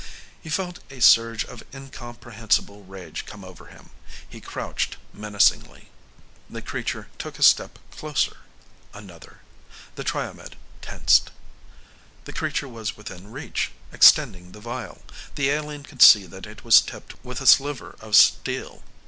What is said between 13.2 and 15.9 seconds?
reach, extending the vial. The alien